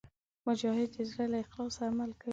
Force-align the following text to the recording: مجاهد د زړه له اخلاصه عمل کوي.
مجاهد 0.45 0.89
د 0.95 0.97
زړه 1.09 1.25
له 1.31 1.37
اخلاصه 1.43 1.81
عمل 1.89 2.11
کوي. 2.19 2.29